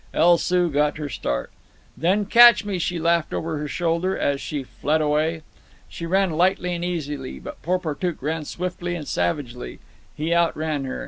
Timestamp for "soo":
0.39-0.71